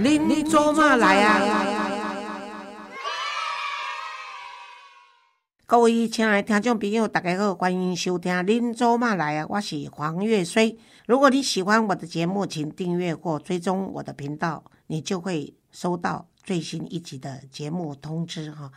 [0.00, 1.40] 您您做嘛来啊？
[5.66, 10.78] 各位亲爱的听众朋友，大家好，欢迎收听《恁做嘛来啊》，我是黄月水。
[11.08, 18.70] 如果你喜欢我的节目，请订阅或追踪我的频道，你就会收到最新一集的节目通知哈。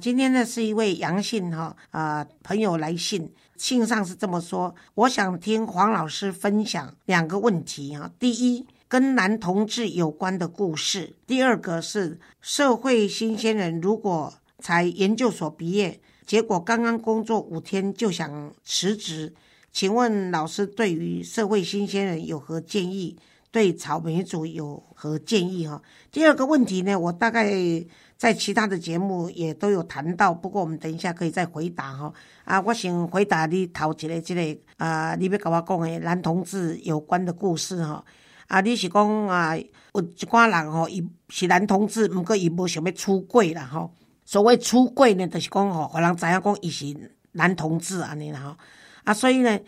[0.00, 8.10] 今天呢，是一位阳性哈啊朋友来信，信上是这么说：我想听黄老师分享两个问题哈。
[8.18, 16.00] 第一，跟男同志有关的故事；第二个是社会新鲜人，如果才研究所毕业。
[16.24, 19.34] 结果刚刚工作五天就想辞职，
[19.72, 23.18] 请问老师对于社会新鲜人有何建议？
[23.50, 25.66] 对草莓族有何建议？
[25.66, 25.82] 哈，
[26.12, 27.52] 第二个问题呢，我大概
[28.16, 32.14] 在其他的节目也都有谈到，不过我们等一下可以再回答哈。
[32.44, 38.04] 啊，我先回答你头一个这个啊，你要跟我讲的男同志有关的故事哈。
[38.46, 43.92] 啊，你是讲啊，有一寡人吼，伊是男同志，毋过伊无想要出柜啦吼。
[44.24, 48.56] 所谓出柜呢，就是讲吼，互人知影讲伊是男同志安尼啦吼。
[49.04, 49.58] 啊，所以呢，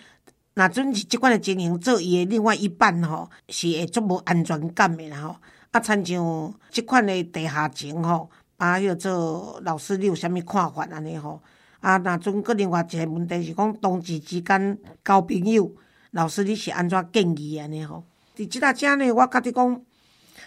[0.55, 5.37] 若阵是即款的情形，做伊的另外一半吼，是会足无安全感的啦吼。
[5.71, 11.43] 啊，亲像即款的地下情吼，啊，迄做老师，你有啥物看法安尼吼？
[11.81, 15.71] 啊，若阵个另外一个问题是讲同志之间交朋友，
[16.13, 18.05] 老师你是安怎建议安尼吼？
[18.37, 19.83] 伫即搭遮呢，我甲你讲，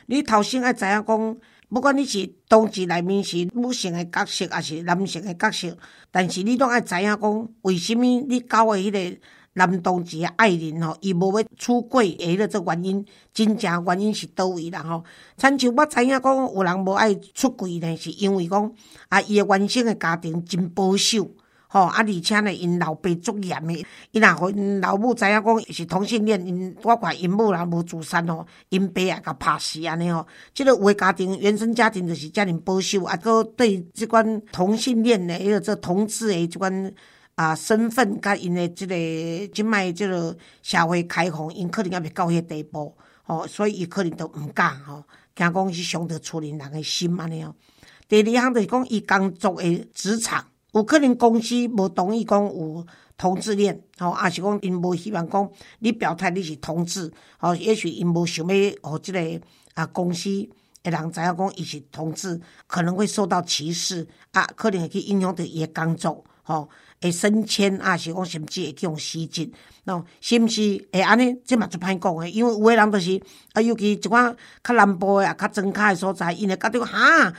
[0.06, 1.38] 你头先爱知影讲。
[1.72, 5.78] 不管你是同志内面是女性诶角色，还是男性诶角色，
[6.09, 9.18] 但是你拢爱知影讲，为什么你交诶迄个
[9.54, 15.03] 男同志的爱人吼，伊无要出轨诶迄个这原因，真正原因是倒位啦吼？
[15.38, 18.74] 亲像我知影讲，有人无爱出轨呢，是因为讲
[19.09, 21.30] 啊，伊诶原生诶家庭真保守。
[21.72, 21.98] 吼啊！
[22.00, 30.25] 而且呢，因老爸足严的，因若互因老母知影讲是同性恋，因我看因母若无自杀吼，因爸也甲拍死安尼吼。
[30.52, 36.91] 即个有诶家庭原生家庭就是遮尔保守，啊，搁对即款同性恋的迄个做同志诶即款
[37.35, 38.96] 啊身份，甲因诶即个
[39.53, 45.03] 即摆即个社会开放，因可能也未到迄个地步，吼，所以伊可能都毋敢吼，
[45.36, 47.53] 惊讲是伤着厝里人诶心安尼吼。
[48.07, 50.44] 第二项就是讲伊工作诶职场。
[50.74, 52.85] 有可能公司无同意讲有
[53.18, 55.50] 同志恋，吼，也是讲因无希望讲
[55.80, 59.41] 你表态你是同志，吼，也许因无想要互即个
[59.74, 60.30] 啊公司
[60.84, 66.69] 诶人知影讲伊是同志，可能会受到歧视，啊，可能会去影响到伊诶工作，吼，
[67.01, 69.51] 会升迁，啊，是讲甚至会去用辞职，
[69.86, 71.36] 喏，是毋是会安尼？
[71.44, 73.22] 即嘛就歹讲诶，因为有诶人就是
[73.53, 77.34] 啊，尤其一寡较南部诶啊，较庄卡诶所在，因会觉着哈。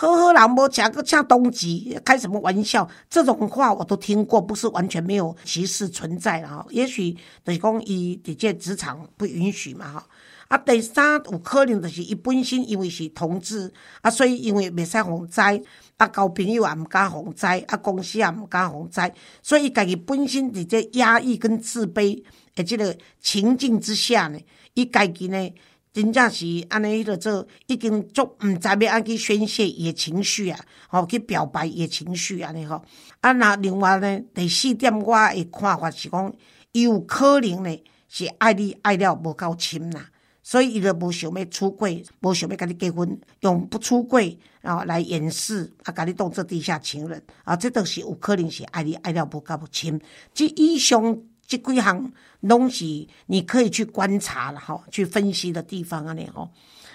[0.00, 2.88] 呵呵，人无吃，个像冬季，开什么玩笑？
[3.10, 6.64] 这种话我都听过，不是完全没有歧视存在了哈。
[6.70, 7.10] 也许
[7.44, 10.06] 就是讲伊直接职场不允许嘛哈。
[10.46, 15.60] 啊，第三有可能就是伊本身因为是同志啊，所以因为袂使防灾，
[15.96, 22.22] 啊交朋友也毋敢防灾，啊公司也毋敢防灾，所以伊家己本身伫这压抑跟自卑
[22.54, 24.38] 诶即个情境之下呢，
[24.74, 25.50] 伊家己呢。
[25.98, 32.80] 真正是安尼，迄个做已经足毋知要安去宣泄伊诶情绪啊，吼去表白伊诶情绪安尼吼。
[33.20, 36.32] 啊，那另外呢，第四点我诶看法是讲，
[36.70, 40.08] 伊有可能呢是爱你爱了无够深啦，
[40.40, 50.00] 所以伊就无想要出轨，无想要甲你结婚，用不出轨然后来掩饰啊，甲你当做地下情人啊，这都是有可能是爱你爱了无够深。
[50.32, 51.18] 即以上。
[51.48, 52.84] 这几项拢是
[53.26, 56.50] 你可以去观察了吼，去分析的地方安尼吼。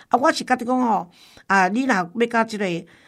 [0.10, 1.10] 啊，我是觉得讲吼，
[1.48, 2.66] 啊，你若要甲即个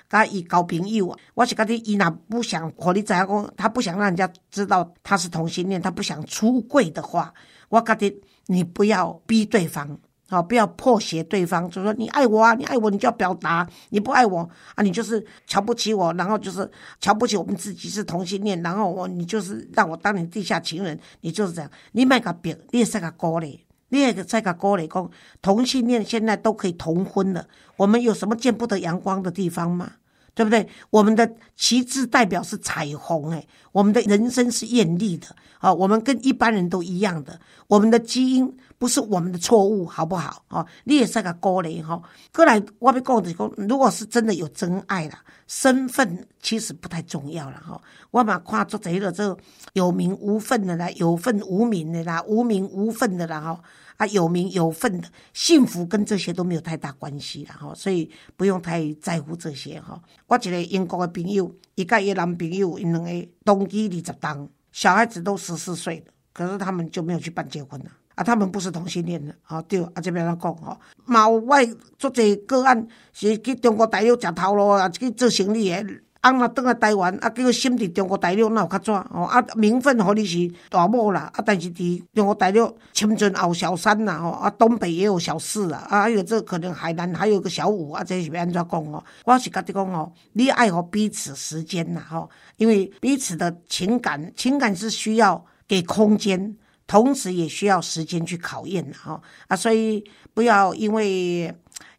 [0.10, 7.32] 甲伊交朋友，我是觉得，伊若不想和你知影讲，他不想让人家知道他是同性恋，他不想出柜的话，
[7.70, 10.00] 我觉得，你不要逼对方。
[10.28, 16.70] 好，不要破鞋对方，就说你爱我啊，你爱我，你就要表达；你不爱我啊，你就是瞧不起我，然后就是
[17.00, 21.70] 瞧不起我们自己是同性恋，然后我你就是让我当你地下情人，你就是这样。
[21.92, 25.10] 你卖个表，你也是个高嘞，你也在个高嘞讲
[25.44, 27.46] 同性恋现在都可以同婚了，
[27.78, 29.92] 我们有什么见不得阳光的地方吗？
[30.36, 30.68] 对不对？
[30.92, 35.28] 我们的旗帜代表是彩虹，诶，我们的人生是艳丽的，
[35.58, 38.56] 啊，我们跟一般人都一样的，我们的基因。
[38.78, 40.44] 不是我们的错误，好不好？
[40.50, 42.00] 哦，你也是个高嘞哈。
[42.34, 45.14] 过来，我要讲的是讲，如果是真的有真爱了，
[45.48, 47.82] 身份其实不太重要了哈。
[48.12, 49.36] 我嘛看作这个这
[49.74, 53.62] 有名无份的啦，有份无名的啦，无名无份的啦哈。
[53.98, 57.74] 啊有名有份的，幸福跟这些都没有太大关系了哈。
[57.76, 60.02] 所以不用太在乎这些哈。
[60.28, 67.92] 我一个英国的朋友，一个伊男朋友，因两个同居二十档，小孩子都十四岁了，可是他们就没有去办结婚了。
[68.16, 71.58] 啊，他们不是同性恋的，哦对，啊这边来讲吼，嘛有我
[72.00, 75.86] 做这个案是去中国大陆食头路啊，去做生意的。
[76.32, 78.94] 翁若倒来台湾，啊，结果心伫中国大陆，那有较怎？
[79.10, 89.04] 吼，啊，名分互你是大某啦，啊，但是伫中国大陆，深圳也有小三啦，吼，啊，东北也有小四啦，啊，还有这可能海南还有个小五啊，这是要安怎讲哦？
[89.26, 96.56] 我是甲你讲哦，你爱互彼此时间呐，吼，因为彼此的情感，情感是需要给空间，
[96.88, 101.54] 同时也需要时间去考验的，吼，啊，所以不要因为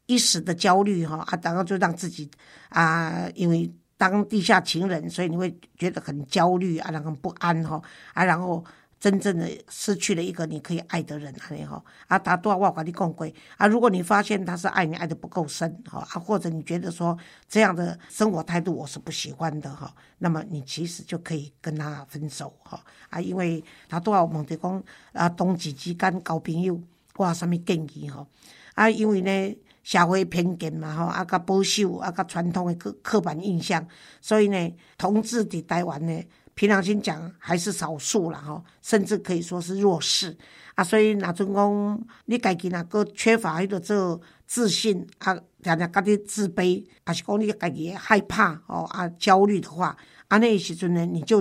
[0.07, 2.29] 一时的焦虑，哈，啊，然后就让自己
[2.71, 3.71] 啊，因为。
[3.99, 7.81] 当地下情人，所以你会觉得很焦虑啊，然后不安哈
[8.13, 8.63] 啊，然后
[9.01, 13.67] 真正的失去了一个你可以爱的人啊，哈啊，他多少我跟你共归啊。
[13.67, 17.17] 如果你发现他是爱你爱的不够深哈啊，或者你觉得说
[17.49, 22.79] 这样的生活态度我是不喜欢的哈，那么你其实就可以跟他分手哈
[23.09, 26.79] 啊，因为他多少问题讲啊，同志之间交朋友，
[27.17, 28.27] 我什么建议哈
[28.75, 29.57] 啊，因为呢。
[29.87, 33.87] 社会偏见嘛，吼，啊，甲保守，啊，甲传统的刻刻板印象，
[34.21, 36.25] 所以呢，同志伫台湾呢，
[36.57, 40.37] 凭良心讲还是少数啦，吼，甚至可以说是弱势
[40.75, 40.83] 啊。
[40.83, 49.97] 所以那阵讲，你家己若个缺乏迄个做自信啊，常常家己自卑，还是讲你家己害怕哦啊焦虑的话，
[50.27, 51.41] 啊，那时阵呢，你就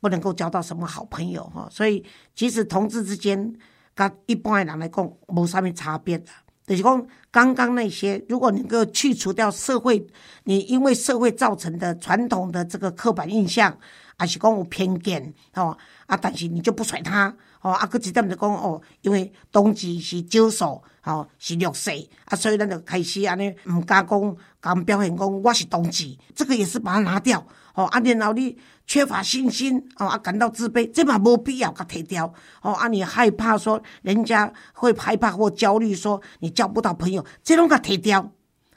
[0.00, 1.66] 不能够交到什么好朋友哈。
[1.70, 2.04] 所以，
[2.34, 3.56] 即使同志之间，
[3.96, 6.26] 甲一般的人来讲，无啥物差别的。
[6.68, 10.06] 就是讲，刚刚那些，如果能够去除掉社会，
[10.44, 13.76] 你因为社会造成的传统的这个刻板印象，
[14.18, 15.76] 还是讲有偏见，哦，
[16.06, 21.90] 啊，但是你就不甩他，哦，啊，佮一点就讲，哦，因为同志是少数，哦，是弱势，
[22.26, 28.58] 啊，所以咱就开始安尼，唔敢讲，敢表现讲我是同志，这个也是把它拿掉，哦，啊，然后你。
[28.88, 32.24] 缺乏信心哦啊，感到自卑，这嘛无必要甲提掉
[32.62, 32.88] 哦啊！
[32.88, 38.32] 你害怕说人家会害怕或焦虑，说你交不到朋友，这拢甲提掉。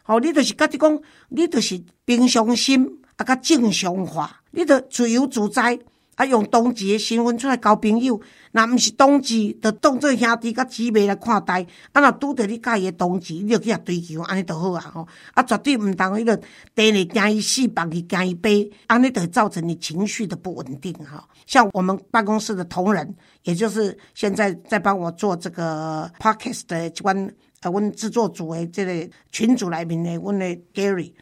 [0.06, 2.86] 哦，你就是甲己讲，你就是平常心
[3.16, 5.80] 啊，甲正常化，你就自由自在。
[6.16, 8.20] 啊，用同志的身份出来交朋友，
[8.52, 11.66] 若毋是同志，就当做兄弟甲姊妹来看待。
[11.94, 14.82] 啊，若拄着你介意的同志，你就去遐追求，安尼就好啊！
[14.94, 16.38] 吼，啊，绝对毋当迄个
[16.76, 21.26] 第二惊伊死，放去惊伊悲，安尼就会造成你情绪的不稳定哈。
[21.48, 31.14] 像我们办公室的同仁，也就是现在在帮我做这个 podcast 的关呃，阮制作组的这个群组内面的，阮的 Gary，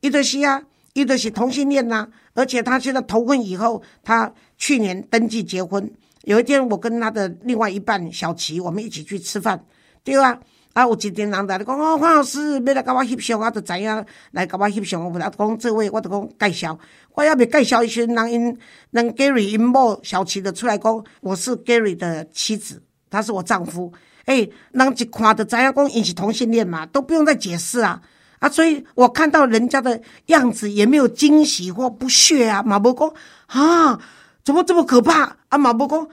[0.00, 0.62] 伊就是啊。
[0.92, 2.08] 伊就是同性恋呐，
[2.40, 5.88] 而且他现在头婚以后，他去年登记结婚。
[6.24, 9.62] 有一天，我跟他的另外一半小齐，我们一起去吃饭，
[10.02, 10.38] 对啊，
[10.72, 15.04] 啊，有一天人来讲哦，黄老师要来跟我翕相，我就知影来跟我翕相。
[15.04, 16.78] 我讲这位，我就讲介绍，
[17.14, 18.58] 我要未介绍一些人因，
[18.90, 23.92] 人 Gary 因某小齐的出来讲，我是 Gary 的妻子，他是我丈夫。
[24.24, 28.00] 哎，人一看就知影讲因是同性恋嘛，都不用再解释啊。
[28.40, 32.62] 啊，所以我看到人家的样子也没有惊喜或不屑啊。
[32.62, 33.14] 马伯公
[33.46, 34.00] 啊，
[34.44, 35.56] 怎么这么可怕啊？
[35.56, 36.08] 马伯公，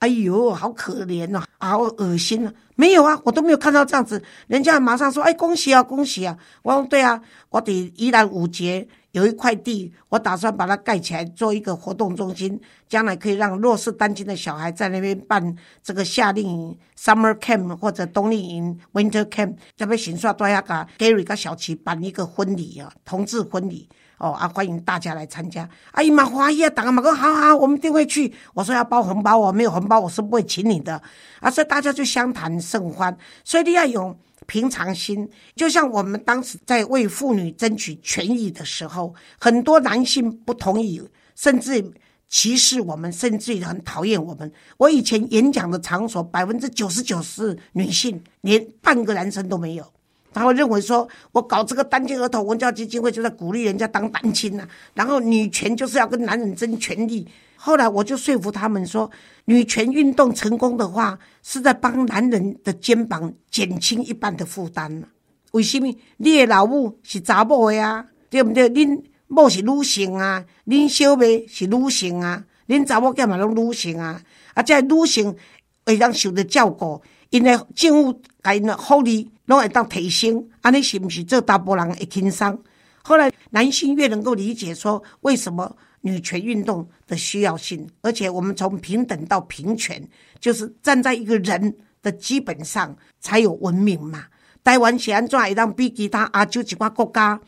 [0.00, 2.52] 哎呦，好可怜呐，好恶心啊！
[2.74, 6.36] 没有啊，我都没有看到这样子，人家马上说，哎，恭喜啊，恭喜啊！
[6.62, 7.20] 我说对啊，
[7.50, 8.88] 我得依然五节。
[9.12, 19.56] 有一块地，我打算把它盖起来，做一个活动中心，将来可以让弱势单亲的小孩在那边办这个夏令营 （summer camp） 或者冬令营 （winter camp）。
[19.76, 23.88] 这边新刷多下个 Gary 跟小琪办一个婚礼啊，同志婚礼
[24.20, 25.68] 哦啊，欢迎大家来参加。
[25.90, 28.32] 阿姨妈花叶打个马哥，好好，我们一定会去。
[28.54, 31.02] 我说要包红包，我没有红包，我是不会请你的。
[31.40, 34.16] 啊，所以大家就相谈甚欢，所以你要有。
[34.46, 41.00] 平常心，就像我们当时在为妇女争取权益的时候，很多男性不同意，
[41.36, 41.92] 甚至
[42.26, 44.50] 歧视我们，甚至很讨厌我们。
[44.76, 49.84] 我以前演讲的场所，百分之九十九是女性，连半个男生都没有。
[50.32, 54.66] 他会认为说，我搞这个单亲儿童文教基金会，就在鼓励人家当单亲呐。
[54.94, 57.26] 然后女权就是要跟男人争权利。
[57.56, 59.10] 后来我就说服他们说，
[59.44, 65.02] 女权运动成功的话，是在帮男人的肩膀减轻一半的负担
[65.52, 65.94] 为什么？
[66.16, 68.70] 你的老母是查某的呀，对不对？
[68.70, 74.22] 恁某是女性啊，恁小妹是女性啊，恁查某囝嘛拢女性啊，
[74.54, 75.36] 啊，这女性
[75.84, 82.62] 会当受的照顾，因为政府给因的福利拢会当提升，安尼是不是做大部分人会轻松？
[83.02, 85.76] 后来男性越能够理解说，为什么？
[86.02, 90.02] 女权运动的需要性，而且我们从平等到平权，
[90.38, 94.24] 就是站在一个人的基本上才有文明嘛。
[94.64, 97.38] 台湾是安怎会当比其他亚洲一寡国家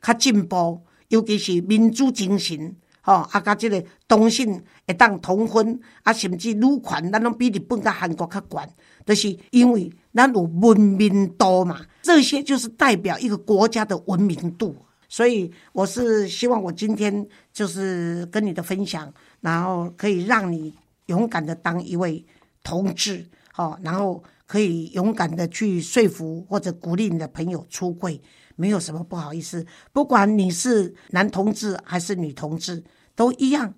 [0.00, 2.74] 较进步，尤其是民主精神，
[3.08, 8.68] 吼，啊，甲即个同性会当同婚，啊，甚至女权，咱拢比日本甲韩国较悬，
[9.06, 14.76] 就是因为咱有文明度嘛，这些就是代表一个国家的文明度。
[15.08, 19.10] 所以我是希望我今天就是跟你的分享，
[19.40, 20.74] 然后可以让你
[21.06, 22.22] 勇敢的当一位
[22.62, 28.20] 同志，好，然后可以勇敢的去说服或者鼓励你的朋友出柜，
[28.58, 29.64] 没有什么不好意思。
[29.92, 32.82] 不管你是男同志还是女同志，
[33.14, 33.72] 都一样。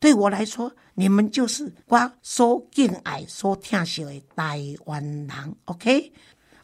[0.00, 5.28] 对我来说，你们就是我所敬爱、所疼惜的台湾人。
[5.66, 6.12] OK，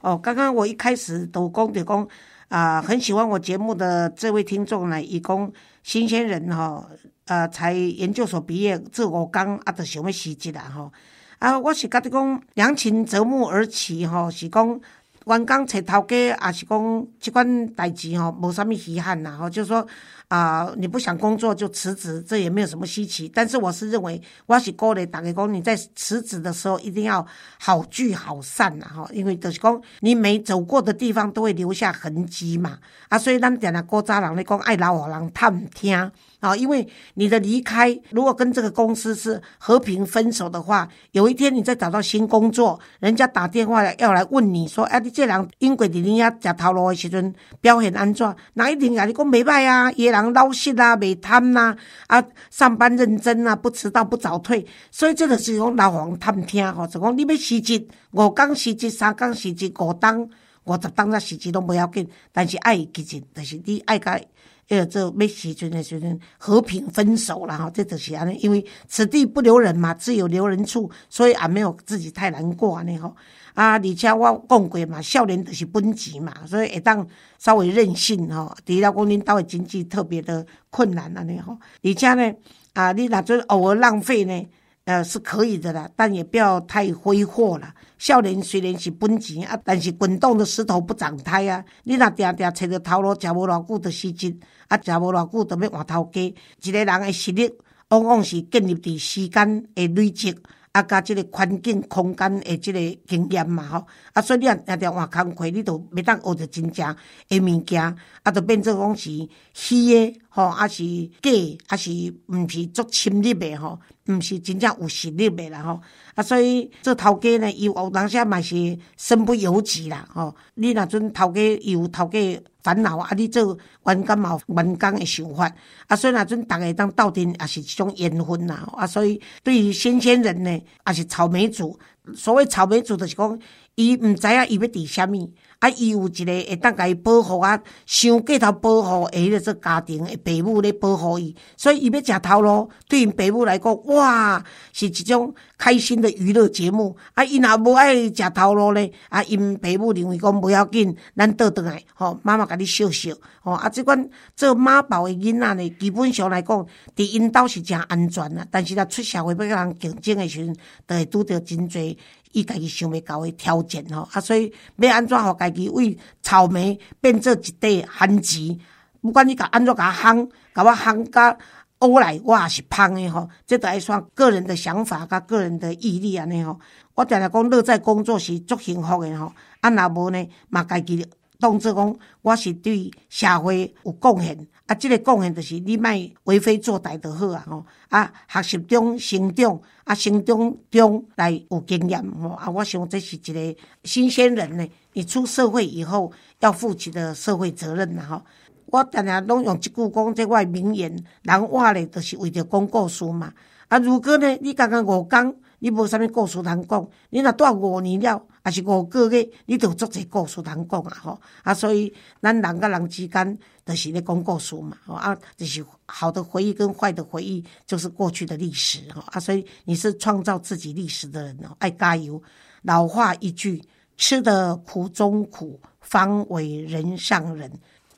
[0.01, 2.09] 哦，刚刚我一开始都讲就讲。
[2.49, 5.53] 啊，很喜欢我节目的这位听众呢，以供
[5.85, 6.85] 新鲜人哈，
[7.27, 10.91] 呃，才研究所毕业，这我刚啊，就想要辞职啦哈。
[11.39, 14.81] 啊，我是觉得讲良禽择木而栖吼，是讲。
[15.27, 19.87] 员工找头家，也是讲即款代志吼，无啥物稀罕啦吼，就是说
[20.29, 23.31] 啊，你不想工作就辞职，这也没有什么稀奇。
[23.33, 27.25] 但是我是认为，我是鼓励大家讲，你在辞职的时候一定要
[27.59, 32.79] 好聚好散啦吼，因为就是讲你每走过的地方都会留下痕迹嘛。
[33.09, 36.11] 啊，所以咱点了古早人咧讲，爱老互人探听。
[36.41, 48.25] 啊，因为你的离开，如果跟这个公司是和平分手的话，有一天你再找到新工作，人家打电话要来问你说：“哎，你这人因过伫你遐食头路的时阵表现安怎？”
[48.55, 51.77] 人一定啊，你讲袂歹啊，伊人老实啊，袂贪呐，
[52.07, 60.23] 啊，上班认真啊，不迟到不早退，所以这个是讲老黄探听吼，就讲你要辞职，五工辞职，三工辞职，五当
[60.65, 64.21] 五十当才辞职都不要紧，但是爱辞职，但是你爱甲。
[64.71, 73.15] 呃，这要时阵的时阵和平分手了哈，这就是安尼，因为此地不留人嘛，自有留人处，所以也没有自己太难过安尼吼。
[73.55, 77.05] 啊，而且我讲过嘛，少年就是本钱嘛，所以会当
[77.37, 78.57] 稍微任性吼。
[78.65, 82.33] 除了讲恁兜的经济特别的困难安尼吼，而且呢，
[82.75, 84.49] 啊，你若做偶尔浪费呢，
[84.85, 87.73] 呃，是可以的啦，但也不要太挥霍了。
[87.99, 91.63] 少年虽然是本钱啊，但是滚动的石头不长胎啊。
[91.85, 94.35] 你若定定揣着头路，食无偌久就失职。
[94.69, 96.35] 啊，食无偌久，就要换头家。
[96.63, 97.53] 一个人的实力，
[97.91, 100.35] 往往是建立伫时间的累积，
[100.73, 103.87] 啊，甲即个环境、空间的即个经验嘛，吼。
[104.13, 106.97] 啊，所以你若定定换工课，你就袂当学着真正
[107.29, 107.83] 的物件，
[108.23, 110.85] 啊，就变做讲是虚的，吼，啊是
[111.21, 111.31] 假，
[111.67, 111.91] 啊是
[112.29, 115.81] 毋是足深入的，吼，毋是真正有实力的啦，吼。
[116.15, 120.37] 啊，所以做头家呢，伊有当时嘛是身不由己啦，吼。
[120.55, 122.41] 你若阵头家伊有头家。
[122.63, 123.11] 烦恼啊！
[123.17, 125.51] 你做员工嘛，员工的想法
[125.87, 128.87] 啊，所以那阵逐个当斗阵也是一种缘分呐啊！
[128.87, 130.51] 所以对于新鲜人呢，
[130.87, 131.79] 也是草莓族。
[132.15, 133.39] 所谓草莓族，就是讲
[133.75, 135.33] 伊毋知影伊要伫啥物。
[135.61, 142.71] 啊，伊有一个会当甲伊保护啊，伤过头保护，诶，迄个做家庭诶，爸母咧保护伊，所以伊要食头路。
[142.89, 144.43] 对因爸母来讲，哇，
[144.73, 146.97] 是一种开心的娱乐节目。
[147.13, 156.67] 啊，伊若无爱食头路咧，啊，因爸母认为讲不要紧，咱倒转来，吼，妈妈甲你笑笑，吼，啊，即款做妈宝诶囡仔咧，基本上来讲，
[156.97, 158.47] 伫因兜是诚安全啊。
[158.51, 161.95] 但是若出社会要甲人竞争诶时阵，都会拄着真侪。
[162.33, 168.59] 伊家己想要搞诶挑战吼，啊，所以要安怎互家己为草莓变做一块番薯？
[169.01, 171.37] 不管你甲安怎甲烘，甲我烘甲
[171.81, 173.29] 乌来，我也是芳诶吼。
[173.47, 176.61] 这都爱算个人的想法甲个人的毅力安尼吼。
[176.95, 179.33] 我定定讲乐在工作是足幸福诶吼。
[179.61, 181.05] 啊，若无呢，嘛家己
[181.41, 184.47] 当做讲我是对社会有贡献。
[184.67, 185.91] 啊，即个贡献就是你莫
[186.25, 187.45] 为非作歹就好啊！
[187.49, 192.29] 吼，啊，学习中成长，啊，成长中来有经验吼。
[192.29, 194.65] 啊，我想这是一个新鲜人呢。
[194.93, 198.03] 你出社会以后要负起的社会责任呐！
[198.09, 198.23] 吼，
[198.67, 203.33] 我定定拢用一句讲，即我名言：人活咧，就是为着讲故事嘛。
[203.67, 210.97] 啊，如果呢，你刚刚五讲，你无啥物故事通讲，你若住五年了，还是五个月，你都足侪故事通讲啊！
[211.03, 213.39] 吼，啊，所以咱人甲人之间。
[213.63, 218.81] 就是咧讲故事嘛，啊，就是好的回忆跟坏的回忆，就是过去的历史
[219.13, 222.21] 啊，所以你是创造自己历史的人哦，爱加油。
[222.63, 223.63] 老话一句，
[223.97, 227.49] 吃得苦中苦，方为人上人。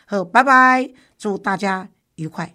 [0.04, 2.54] 好，拜拜，祝大家愉快。